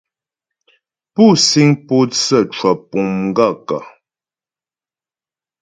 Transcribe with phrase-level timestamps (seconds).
[1.13, 3.81] Pú síŋ pótsə́ cwə̀pùŋ m gaə̂ kə́?